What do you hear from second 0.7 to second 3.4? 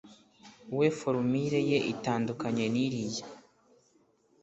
we forumire ye itandukanye n’iriya